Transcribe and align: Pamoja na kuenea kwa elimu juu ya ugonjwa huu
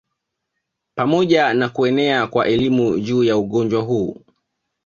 Pamoja 0.95 1.53
na 1.53 1.69
kuenea 1.69 2.27
kwa 2.27 2.47
elimu 2.47 2.99
juu 2.99 3.23
ya 3.23 3.37
ugonjwa 3.37 3.81
huu 3.81 4.21